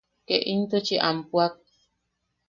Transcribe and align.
Ke 0.27 0.35
intuchi 0.53 0.95
am 1.09 1.17
puak. 1.29 1.53